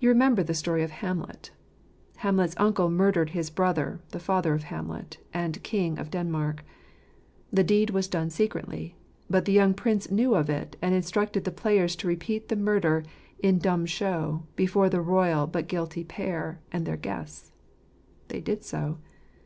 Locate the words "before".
14.56-14.90